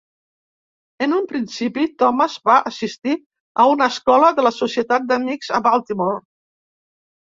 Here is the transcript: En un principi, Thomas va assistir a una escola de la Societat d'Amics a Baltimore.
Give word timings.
En 1.05 1.11
un 1.17 1.27
principi, 1.31 1.83
Thomas 2.03 2.37
va 2.51 2.55
assistir 2.71 3.15
a 3.65 3.69
una 3.75 3.91
escola 3.97 4.33
de 4.41 4.47
la 4.49 4.53
Societat 4.59 5.07
d'Amics 5.13 5.53
a 5.59 5.61
Baltimore. 5.69 6.19